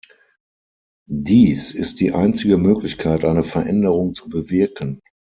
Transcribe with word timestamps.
Dies 1.05 1.75
ist 1.75 1.99
die 1.99 2.11
einzige 2.11 2.57
Möglichkeit, 2.57 3.23
eine 3.23 3.43
Veränderung 3.43 4.15
zu 4.15 4.29
bewirken. 4.29 4.99